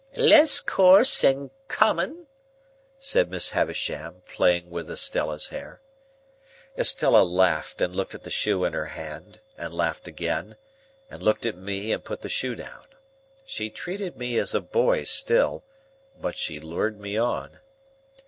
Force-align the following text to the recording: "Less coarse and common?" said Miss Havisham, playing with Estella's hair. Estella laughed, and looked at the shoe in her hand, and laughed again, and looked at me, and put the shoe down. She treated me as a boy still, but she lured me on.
"Less 0.15 0.61
coarse 0.61 1.23
and 1.23 1.51
common?" 1.67 2.25
said 2.97 3.29
Miss 3.29 3.51
Havisham, 3.51 4.23
playing 4.25 4.71
with 4.71 4.89
Estella's 4.89 5.49
hair. 5.49 5.79
Estella 6.75 7.21
laughed, 7.21 7.81
and 7.83 7.95
looked 7.95 8.15
at 8.15 8.23
the 8.23 8.31
shoe 8.31 8.63
in 8.63 8.73
her 8.73 8.87
hand, 8.87 9.41
and 9.59 9.75
laughed 9.75 10.07
again, 10.07 10.55
and 11.11 11.21
looked 11.21 11.45
at 11.45 11.55
me, 11.55 11.91
and 11.91 12.03
put 12.03 12.21
the 12.23 12.29
shoe 12.29 12.55
down. 12.55 12.85
She 13.45 13.69
treated 13.69 14.17
me 14.17 14.39
as 14.39 14.55
a 14.55 14.59
boy 14.59 15.03
still, 15.03 15.63
but 16.19 16.35
she 16.35 16.59
lured 16.59 16.99
me 16.99 17.15
on. 17.15 17.59